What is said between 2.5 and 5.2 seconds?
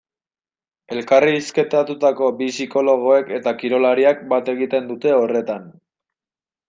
psikologoek eta kirolariak bat egiten dute